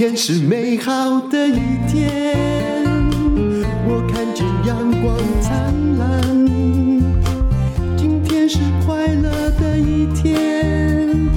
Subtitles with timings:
[0.00, 2.34] 天是美好的一天，
[3.86, 6.22] 我看见阳光灿烂。
[7.98, 11.28] 今天是快乐的一天，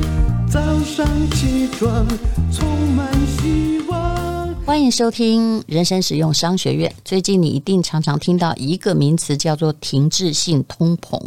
[0.49, 2.07] 早上起床
[2.54, 2.65] 充
[2.95, 4.55] 满希望。
[4.64, 6.95] 欢迎收听人生实用商学院。
[7.04, 11.20] 最近你一定常常听到一个名词，叫做停滞性通膨。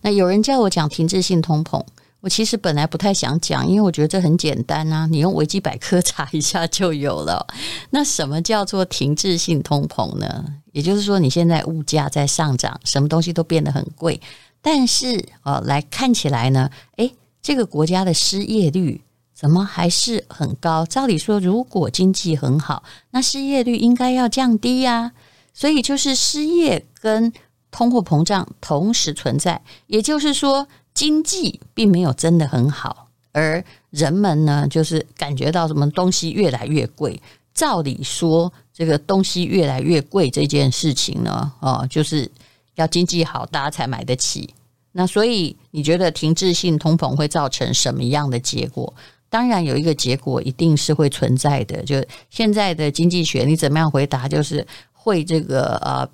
[0.00, 1.80] 那有人叫我讲停滞性通膨。
[2.24, 7.46] 我其实本来不太想讲，因为我觉得这很简单啊，你用维基百科 查一下就有了。
[7.90, 10.42] 那什么叫做停滞性通膨呢？
[10.72, 14.18] 也就是说，你现在物价在上涨，什么东西都变得很贵，
[14.62, 19.02] 但是呃，来看起来呢，诶，这个国家的失业率
[19.34, 20.86] 怎么还是很高？
[20.86, 25.12] 照理说，如果经济很好，那失业率应该要降低呀。
[25.52, 27.30] 所以就是失业跟
[27.70, 30.66] 通货膨胀同时存在，也就是说。
[30.94, 37.20] 经济并没有真的很好，而人们呢，就是感觉到什么东西越来越贵。
[37.52, 42.28] 照理说，这个东西越来越贵这件事情呢，哦，就是
[42.74, 44.52] 要经济好，大家才买得起。
[44.90, 48.92] 那所以，你觉得停滞性通膨会造成什么样的结果？
[49.28, 51.82] 当然，有一个结果一定是会存在的。
[51.82, 54.28] 就现在的经济学，你怎么样回答？
[54.28, 56.08] 就是会这个呃，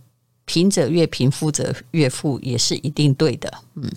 [0.51, 3.49] 贫者越贫，富者越富，也是一定对的。
[3.77, 3.89] 嗯。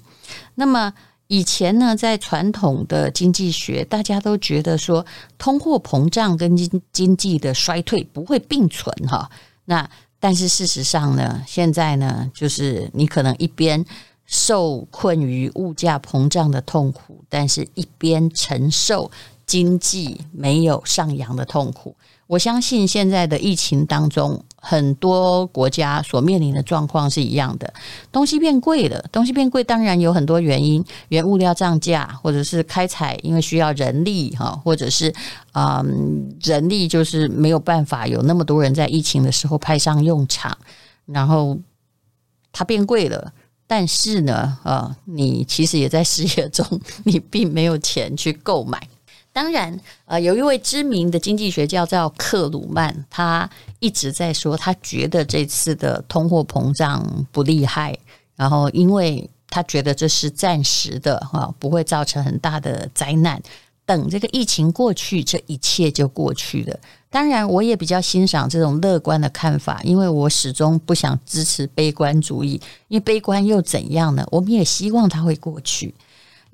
[0.53, 0.93] 那么
[1.25, 5.03] 以前呢，在传统的经济学，大家都觉得说，
[5.39, 9.27] 通货膨胀跟经经济的衰退不会并存哈。
[9.65, 13.83] 那但是事实上呢，现在呢，就是你可能一边
[14.27, 19.09] 受困于物价膨胀的痛苦，但是一边承受
[19.47, 21.95] 经济没有上扬的痛苦。
[22.27, 27.73] 我相信现在的疫情当中，很多国家所面临的状况是一样的，
[28.13, 29.03] 东西变贵了。
[29.11, 35.13] 东西变贵，当然有很多原因，原物料涨价，或者是开采因为需要人力哈，或者是
[35.51, 40.57] 嗯，人力就是没有办法有那么多人在疫情的时候派上用场，
[41.05, 41.59] 然后
[42.53, 43.33] 它变贵了。
[43.67, 46.65] 但是呢，呃，你其实也在失业中，
[47.03, 48.79] 你并没有钱去购买。
[49.33, 53.49] 当然，呃，有一位知名的经济学家叫克鲁曼，他
[53.79, 57.97] 一直在说，他觉得这次的通货膨胀不厉害，
[58.35, 63.41] 然后因为他觉得这是暂时的，哈，不会造成很大的灾难。
[63.85, 66.79] 等这个疫情过去，这一切就过去了。
[67.09, 72.53] 当然，我也比较欣赏这种乐观的看法，因为我始终不想支持悲观主义，
[72.87, 74.25] 因为悲观又怎样呢？
[74.31, 75.93] 我们也希望它会过去。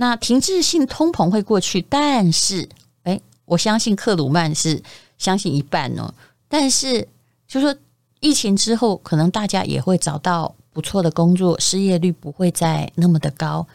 [0.02, 2.70] 那停滞性通膨会过去，但是，
[3.04, 4.82] 诶，我相信克鲁曼是
[5.18, 6.14] 相信一半哦。
[6.48, 7.06] 但是，
[7.46, 7.76] 就说
[8.22, 13.68] 疫情之后，可能大家也会找到不错的工作，失业率不会再那么的高，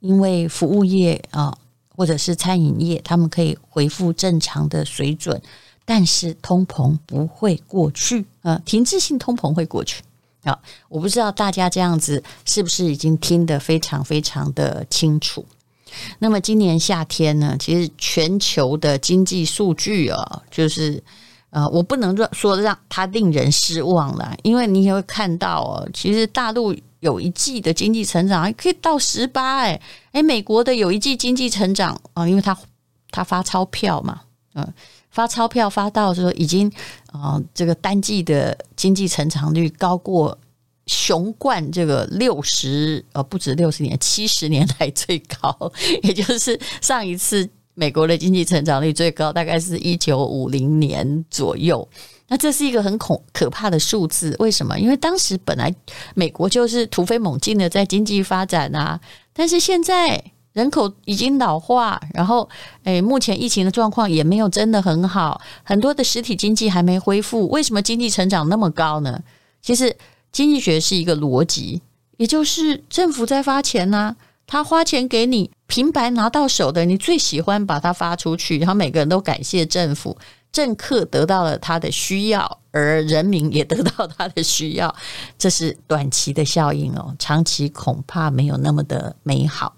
[0.00, 1.56] 因为服务业啊，
[1.96, 5.40] 或者是餐饮业，他们可以恢复正常的水准。
[5.86, 10.02] 但是，通膨不会过去啊，停滞性通膨会过去。
[10.42, 10.60] 啊，
[10.90, 15.46] 我不知道大家这样子是不是已经听得非常非常的清楚。
[16.18, 21.02] 那么今年夏天呢，其实全球的经济数据啊，就是
[21.50, 29.80] 呃，我不能说说让它令人失望了，因为你也会看到哦，其实大陆有一季的经济成长可以到十八，哎
[30.12, 32.56] 哎，美国的有一季经济成长啊，因为它
[33.10, 34.20] 它发钞票嘛，
[34.54, 34.66] 嗯，
[35.10, 36.72] 发钞票发到说已经
[37.12, 40.38] 啊，这个单季的经济成长率高过。
[40.92, 45.72] 雄冠这个六十呃，不止六十年，七十年来最高，
[46.02, 51.88] 也就是上一次美国的经济成长率最高，大概是一九五零年左右。
[52.28, 54.78] 那这是一个很恐可怕的数字，为什么？
[54.78, 55.74] 因为当时本来
[56.14, 59.00] 美国就是突飞猛进的在经济发展啊，
[59.32, 62.46] 但是现在人口已经老化，然后
[62.84, 67.48] 诶，目前疫情的状况也没有真的很好，很多的实体经济还没恢复。
[67.48, 69.18] 为什么经济成长那么高呢？
[69.62, 69.96] 其实。
[70.32, 71.82] 经济学是一个逻辑，
[72.16, 74.16] 也就是政府在发钱呐、
[74.46, 80.16] 他花钱给你，平白拿到手的，你最喜欢把它发出去，然后每个人都感谢政府，
[80.50, 84.94] 政客得到了他的需要，而人民也得到他的需要，
[85.38, 89.76] 这是短期的效应哦，长期恐怕没有那么的美好。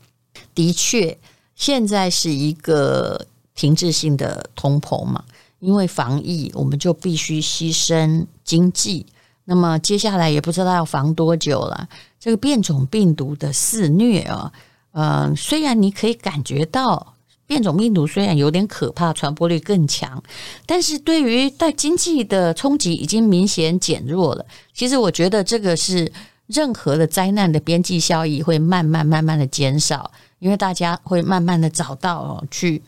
[0.54, 1.18] 的确，
[1.56, 3.26] 现在是一个
[3.56, 5.24] 停滞性的通膨嘛，
[5.58, 9.06] 因为防疫，我们就必须牺牲经济。
[9.44, 11.88] 那么接下来也不知道要防多久了。
[12.18, 14.52] 这个变种病毒的肆虐啊，
[14.92, 17.14] 嗯，虽然你可以感觉到
[17.46, 20.22] 变种病毒虽然有点可怕，传播力更强，
[20.64, 24.46] 但是对于对经济的冲击已经明显减弱了。
[24.72, 26.10] 其实我觉得这个是
[26.46, 32.82] 任何的灾难的边际效益会慢慢慢慢的减少，因为大家会慢慢的找到去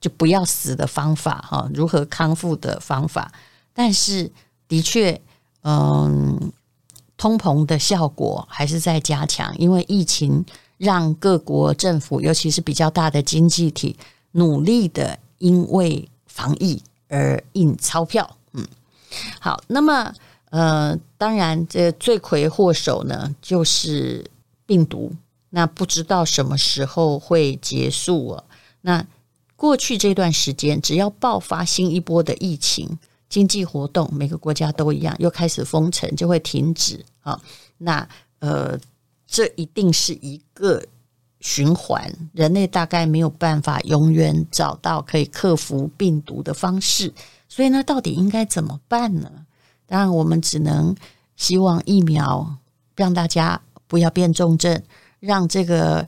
[0.00, 3.30] 就不要死的方法哈，如何康复的方法。
[3.72, 4.28] 但是
[4.66, 5.20] 的确，
[5.62, 6.52] 嗯，
[7.16, 10.44] 通膨的效果还是在加强，因为疫情
[10.78, 13.96] 让各国政府，尤其是比较大的经济体，
[14.32, 18.36] 努力的因为防疫而印钞票。
[18.52, 18.66] 嗯，
[19.40, 20.12] 好，那么
[20.50, 24.30] 呃，当然这罪魁祸首呢，就是
[24.66, 25.12] 病毒。
[25.54, 28.44] 那不知道什么时候会结束啊？
[28.80, 29.06] 那
[29.54, 32.98] 过去这段时间，只要爆发新一波的疫情，
[33.32, 37.40] 经济活动每个国家都一样，又开始封城，就会停止啊。
[37.78, 38.06] 那
[38.40, 38.78] 呃，
[39.26, 40.84] 这一定是一个
[41.40, 47.10] 循环，人类大概没有办法永远找到可以克服病毒的方式。
[47.48, 49.32] 所以呢，到底应该怎么办呢？
[49.86, 50.94] 当然，我们只能
[51.34, 52.58] 希望疫苗
[52.94, 54.82] 让大家不要变重症。
[55.20, 56.06] 让这个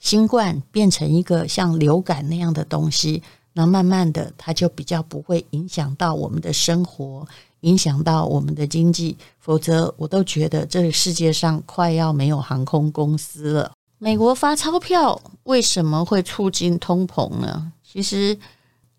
[0.00, 7.26] 新冠变成一个像流感那样的东西，那慢慢的，它就比较不会影响到我们的生活，
[7.60, 9.16] 影响到我们的经济。
[9.38, 13.72] 否则，我都觉得这个世界上快要没有航空公司了。
[13.98, 17.72] 美国发钞票为什么会促进通膨呢？
[17.82, 18.38] 其实，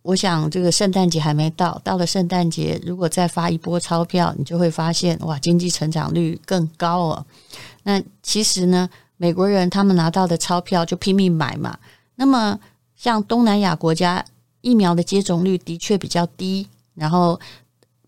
[0.01, 7.25] 我想这个圣诞节还没到，到了圣诞节，如果再发一波钞票，你就会发现哇，经济成长率更高了。
[7.83, 8.89] 那其实呢？
[9.17, 11.77] 美国人他们拿到的钞票就拼命买嘛。
[12.15, 12.59] 那么
[12.95, 14.25] 像东南亚国家
[14.61, 17.39] 疫苗的接种率的确比较低，然后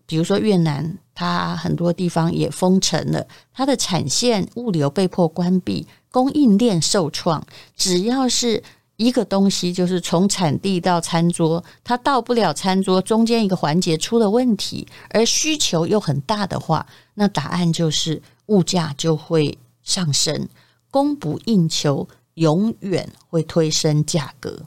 [0.06, 7.44] 比如说越南，它很多地方也封城了，它的产线物流被迫关闭，供应链受创。
[7.76, 8.62] 只要是
[8.96, 20.48] 一个东西，就是从产地到餐桌，它到不了餐桌，中间一个环节出了问题，而需求又很大的话，那答案就是物价就会上升。
[20.90, 24.62] 供不应求，永远会推升价格。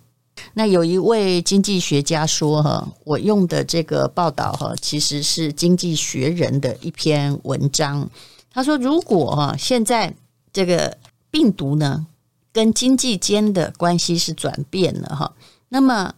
[0.53, 8.09] 那有一位经济学家说：“哈，我用的这个报道哈，其实是《经济学人》的一篇文章。
[8.51, 10.13] 他说，如果哈现在
[10.51, 10.97] 这个
[11.29, 12.07] 病毒呢
[12.51, 15.33] 跟经济间的关系是转变了哈，
[15.69, 16.13] 那么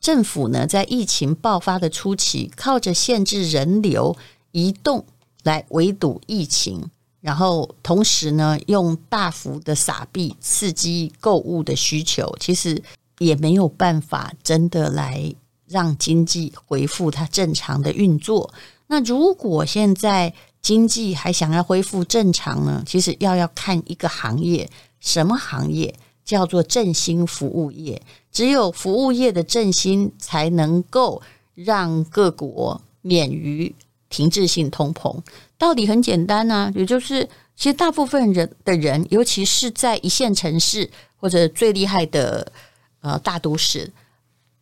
[0.00, 4.16] 政府呢在疫情爆发的初期，靠着限制人流
[4.52, 5.04] 移动
[5.44, 12.80] 来围堵疫情。”然后，同时呢，用大幅的撒币刺激购物的需求，其实
[13.18, 15.34] 也没有办法真的来
[15.66, 18.52] 让经济恢复它正常的运作。
[18.86, 20.32] 那如果现在
[20.62, 22.82] 经济还想要恢复正常呢？
[22.86, 24.68] 其实要要看一个行业，
[24.98, 25.94] 什么行业
[26.24, 28.00] 叫做振兴服务业？
[28.32, 31.22] 只有服务业的振兴，才能够
[31.54, 33.74] 让各国免于
[34.08, 35.16] 停滞性通膨。
[35.56, 42.50] 道理很简单呢，也就是其实大部分人的人，尤其是在一线城市或者最厉害的
[43.00, 43.92] 呃大都市，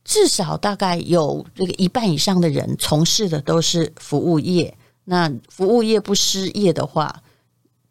[0.05, 4.77] 至少大概有这个一半以上的人从事的都是服务业。
[5.05, 7.23] 那服务业不失业的话，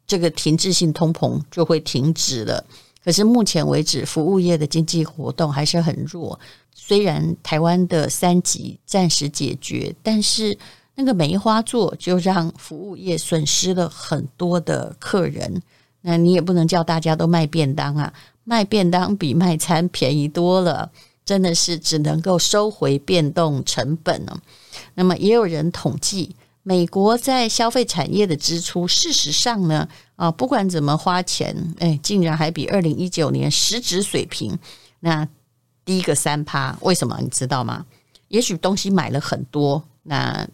[0.08, 2.66] 这个停滞性通膨就会停止了。
[3.04, 6.40] 可是目前为止，服务业的经济活动还是很弱。
[6.74, 10.58] 虽然台湾的三级暂时解决，但是。
[10.98, 15.62] 那个梅花座就让服务业损失了很多的客人，
[16.00, 18.14] 那你也不能叫大家都卖便当啊，
[18.46, 20.90] 卖便当比卖餐便宜多了，
[21.26, 24.40] 真的是只能够收回变动成本了。
[24.94, 26.34] 那么也有人统计，
[26.64, 29.86] 美国在消费产业的支出，事实上呢，
[30.16, 34.58] 啊，不管怎么花钱，哎，竟然还比二零一九年实质水平
[35.02, 35.28] 那
[35.84, 37.86] 低个三趴，为什么你知道吗？
[38.30, 40.48] 也许东西买了很多，那。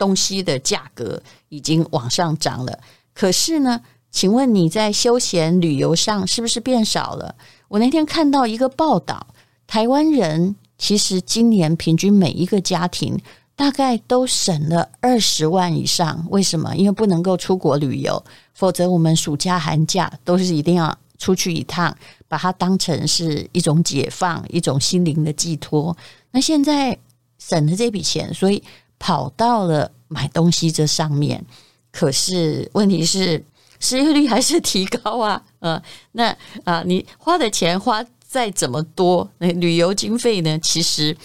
[0.00, 2.80] 东西的价格已经往上涨了，
[3.12, 3.78] 可是呢，
[4.10, 7.34] 请问你在休闲旅游上是不是变少了？
[7.68, 9.26] 我那天看到一个报道，
[9.66, 13.18] 台湾人其实今年平均每一个家庭
[13.54, 16.26] 大概都省了二十万以上。
[16.30, 16.74] 为什么？
[16.76, 18.22] 因为不能够出国旅游，
[18.54, 21.96] 否则我们暑假寒假都是一定要出去一趟，
[22.28, 25.96] 把它当成是一种解放，一种心灵的寄托。
[26.32, 26.98] 那现在
[27.38, 28.62] 省了这笔钱，所以。
[29.02, 31.42] 跑到了买东西这上面，
[31.90, 33.42] 可是问题是
[33.80, 35.42] 失业率还是提高啊？
[35.58, 35.82] 呃，
[36.12, 40.56] 那啊，你花的钱花再怎么多，那旅游经费呢？
[40.60, 41.16] 其实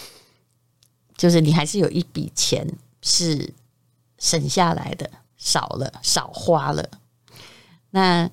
[1.16, 2.68] 就是你还是有一笔钱
[3.02, 3.54] 是
[4.18, 5.08] 省下来的，
[5.38, 6.90] 少了，少花了。
[7.92, 8.30] 那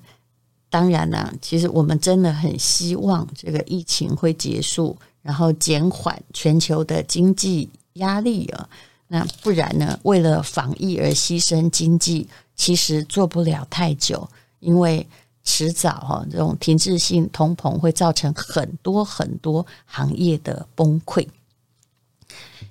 [0.69, 8.67] 当然呢，其实我们真的很希望这个疫情会结束，然后减缓全球的经济压力啊。
[9.07, 9.99] 那不然呢？
[10.03, 14.27] 为了防疫而牺牲经济，其实做不了太久，
[14.59, 15.05] 因为
[15.43, 21.27] 迟早哈，这种停滞性通膨会造成很多很多行业的崩溃。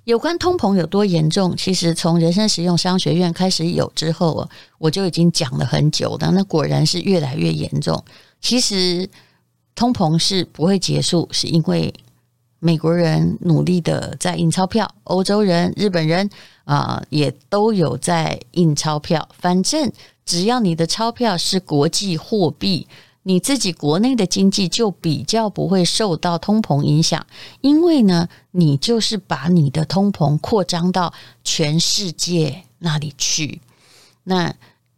[0.04, 4.48] 有关通膨有多严重，其实从人生实用商学院开始有之后，
[4.78, 6.28] 我就已经讲了很久的。
[6.32, 8.02] 那果然是越来越严重。
[8.40, 9.08] 其实
[9.76, 11.94] 通膨是不会结束，是因为
[12.64, 16.30] 美国人努力的在印钞票，欧洲人、日本人
[16.62, 19.28] 啊、也都有在印钞票。
[19.36, 19.90] 反正
[20.24, 22.86] 只要你的钞票是国际货币。
[23.24, 27.24] 你自己国内的经济就比较不会受到通膨影响，
[27.60, 31.12] 因为呢，你就是把你的通膨扩张到
[31.44, 33.60] 全世界那里去。
[34.24, 34.52] 那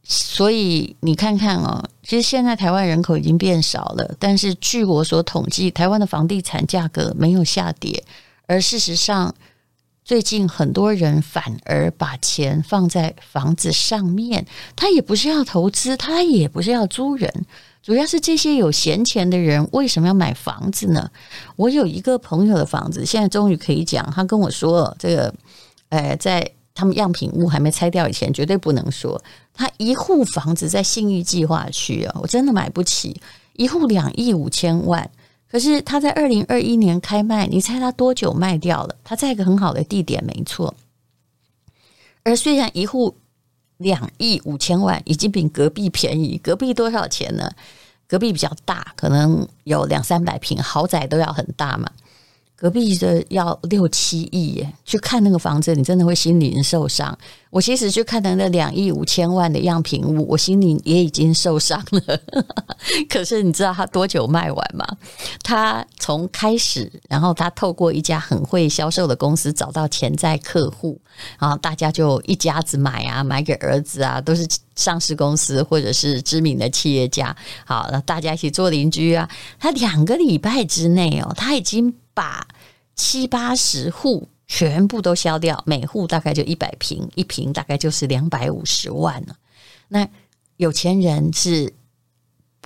[0.06, 8.04] 所以你看看哦，其实现在台湾人口已经变少了，但是据我所统计，台湾的房地产价格没有下跌，
[8.46, 9.34] 而事实上，
[10.04, 14.46] 最近很多人反而把钱放在房子上面，
[14.76, 17.46] 他也不是要投资，他也不是要租人。
[17.82, 21.10] 主要是这些有闲钱的人为什么要买房子呢？
[21.56, 24.10] 我有一个朋友的房子，现在终于可以讲。
[24.14, 25.34] 他跟我说，这个，
[25.88, 29.22] 呃，在他们样品屋还没拆掉以前，绝对不能说。
[29.52, 33.20] 他一户房子在信誉计划区啊，我真的买不起，
[33.54, 35.10] 一户两亿五千万。
[35.50, 38.96] 可是他在二零二一年开卖，你猜他多久卖掉了？
[39.02, 40.74] 他在一个很好的地点，没错。
[42.22, 43.16] 而虽然一户。
[43.78, 47.50] 两亿五千万已经比隔壁便宜，隔壁多少钱呢？
[48.06, 51.90] 隔壁比较大，可能有两三百平，豪宅都要很大嘛。
[52.64, 57.14] 隔壁的要六七亿耶，去看那个房子，你真的会心灵受伤。
[57.50, 62.18] 我其实去看的那两亿五千万的样品屋，我心里也已经受伤了。
[63.06, 64.86] 可是你知道他多久卖完吗？
[65.42, 70.98] 他从开始，然后他透过一家很会销售的公司找到潜在客户，
[71.38, 77.36] 然后大家就一家子买啊，买给儿子啊，都是上市公司或者是知名的企业家。
[77.66, 79.28] 好，那大家一起做邻居啊。
[79.60, 81.94] 他两个礼拜之内哦，他已经。
[82.16, 82.46] 把
[82.94, 89.36] 七八十户全部都销掉，每户大概就一百平，一平大概就是两百五十万了。
[89.88, 90.08] 那
[90.56, 91.72] 有钱人是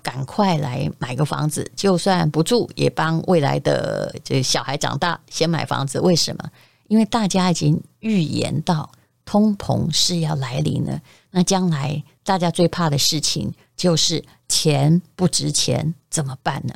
[0.03, 6.01] 赶快来买个房子，就算不住，也帮未来的这小孩长大先买房子。
[6.01, 6.51] 为什么？
[6.89, 8.91] 因为大家已经预言到
[9.25, 11.01] 通膨是要来临了。
[11.31, 16.75] 那将来大家最怕的事情就是钱不值钱，怎么办呢？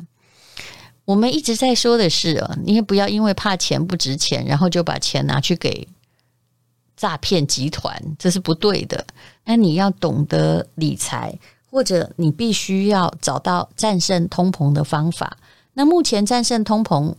[1.05, 5.85] 我们一直在说的是啊，你也不要因为怕钱不值钱，然后就把钱拿去给
[6.95, 9.05] 诈骗集团，这是不对的。
[9.43, 11.37] 那你要懂得理财，
[11.69, 15.35] 或者你必须要找到战胜通膨的方法。
[15.73, 17.13] 那目前战胜通膨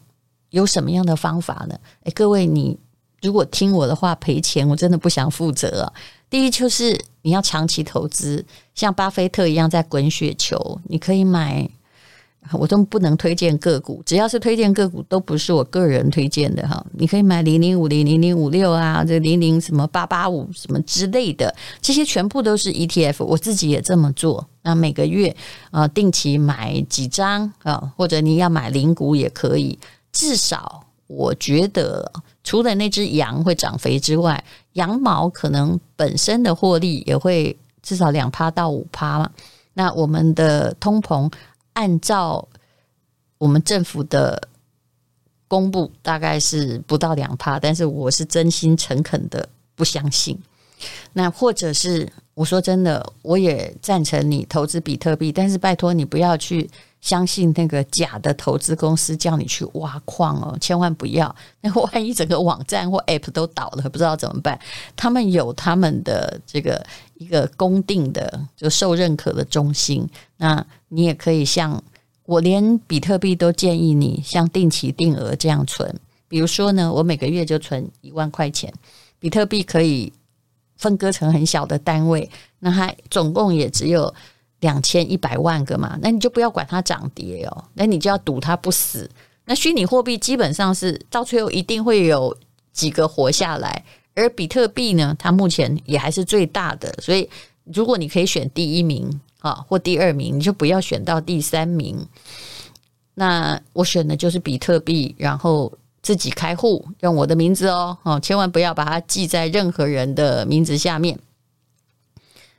[0.48, 1.78] 有什么样的方法呢？
[2.04, 2.78] 诶，各位，你
[3.20, 5.92] 如果听我的话赔钱，我真的不想负责。
[6.30, 8.42] 第一就是你要长期投资，
[8.74, 11.68] 像巴菲特一样在滚雪球，你可以买。
[12.52, 16.84] 我都不能推荐个股，只要是推荐个股，都不是我个人推荐的哈。
[16.92, 23.24] 你可以买零零五零、零零五六啊，这零零什么八八五什么之类的，这些全部都是 ETF。
[23.24, 24.46] 我自己也这么做。
[24.62, 25.34] 那每个月
[25.70, 29.78] 啊，定期买几张啊，或者你要买零股也可以。
[30.12, 32.12] 至少我觉得，
[32.44, 39.30] 除了那只羊会长肥之外，羊毛可能本身的获利也会至少两趴到五趴嘛。
[39.72, 41.30] 那我们的通膨。
[41.74, 42.48] 按照
[43.38, 44.48] 我们政府的
[45.46, 50.36] 公布，大概是不到两趴，但是我是真心诚恳的不相信。
[51.12, 56.68] 那或者是我说真的，我也赞成你投资比特币，但是拜托你不要去
[57.04, 61.32] 相信那个假的投资公司叫你去挖矿哦，千万不要。
[61.60, 64.58] 那万一整个网站或 App 都倒了，不知道怎么办？
[64.96, 66.84] 他们有他们的这个。
[67.16, 70.06] 一个公定的就受认可的中心，
[70.36, 71.80] 那你也可以像
[72.26, 75.94] 我，连比特币都建议你像定期定额这样存。
[76.26, 78.70] 比如说呢，我每个月就存一万块钱，
[79.20, 80.12] 比特币可以
[80.76, 84.12] 分割成很小的单位，那它总共也只有
[84.64, 89.08] 两千一百万个嘛，那你就不要管它涨跌哦，那你就要赌它不死。
[89.44, 92.34] 那虚拟货币基本上是到最后一定会有
[92.72, 93.84] 几个活下来。
[94.14, 97.28] 而比特币呢，它目前也还是最大的，所以
[97.64, 102.06] 如果你可以选第一名啊或第二名，你就不要选到第三名。
[103.14, 111.18] 那我选的就是比特币，然后自己开户用我的名字哦，哦，千万不要把它记在任何人的名字下面。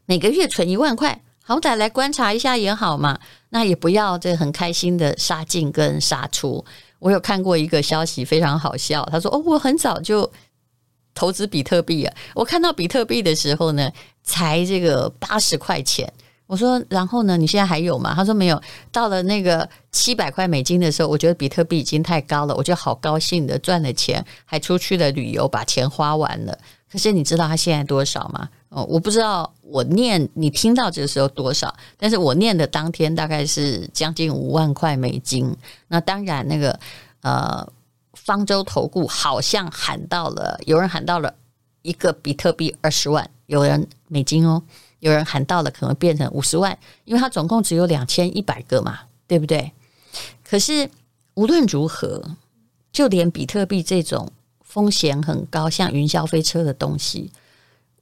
[0.06, 3.20] 每个月存一万块，好歹来观察一下也好嘛。
[3.50, 6.66] 那也不要这很开心的杀进跟杀出。
[6.98, 10.30] 我有看过一个消息，非常好笑，他说：“哦，我很早就。”
[11.16, 12.14] 投资比特币啊！
[12.34, 13.90] 我看到比特币的时候呢，
[14.22, 16.12] 才这个八十块钱，
[16.46, 17.38] 我说，然后呢？
[17.38, 18.14] 你现在还有吗？
[18.14, 18.62] 他说没有。
[18.92, 26.58] 到了那个七百块美金的时候，我觉得比特币已经太高了，我就好高兴的赚了钱，还出去了旅游，把钱花完了。
[26.92, 28.50] 可是你知道他现在多少吗？
[28.75, 29.50] 哦，我不知道。
[29.62, 31.74] 我念你听到这个时候多少？
[31.98, 35.55] 但是我念的当天大概是将近五万块美金。
[35.88, 36.77] 那当然，那个
[37.22, 37.65] 呃，
[38.13, 41.34] 方舟投顾好像喊到了，有人喊到了
[41.84, 44.62] 一个比特币二十万，有人美金哦。
[45.00, 49.72] 有人喊到了，可能变成五十万，因为它总共只有两千一百个嘛，对不对？
[50.44, 50.89] 可是
[51.36, 52.22] 无论如何，
[52.91, 54.29] 就连比特币这种
[54.62, 57.32] 风险很高、像云霄飞车的东西，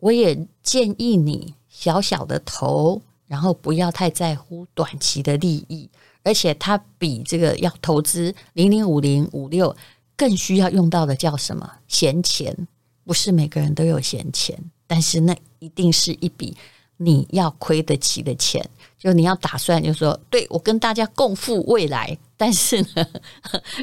[0.03, 5.89] 我也建议你小小的投，然后不要太在乎短期的利益，
[6.23, 9.73] 而且它比这个要投资零零五零五六
[10.17, 11.71] 更需要用到的叫什么？
[11.87, 12.67] 闲钱，
[13.05, 16.57] 不是每个人都有闲钱，但是那一定是一笔。
[16.97, 18.63] 你要亏得起的钱，
[18.99, 23.07] 就你要打算，就是说，对，我跟大家共赴未来，但是呢，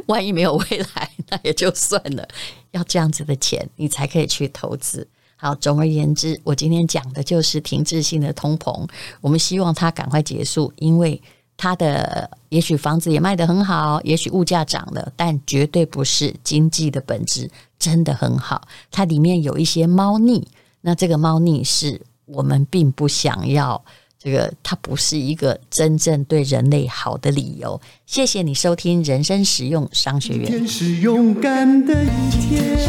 [0.07, 2.29] 万一没有未来，那也就算了。
[2.73, 5.07] 要这样子的钱，你才可以去投资。
[5.41, 8.87] 好，总而言之，我今天讲的就是停滞性的通膨，
[9.23, 11.21] 我们希望它赶快结束，因为
[11.57, 20.47] 它的也许房子也卖得很好，也许物价涨了，但绝对不是经济的本质真的很好，它里面有一些猫腻，
[20.83, 22.01] 那这个猫腻是。
[22.33, 23.85] 我们并不想要
[24.17, 27.81] 这个，它不是一个真正对人类好的理由。
[28.07, 30.47] 谢谢你收听人生实用商学院。
[30.47, 32.89] 天是勇敢的一天，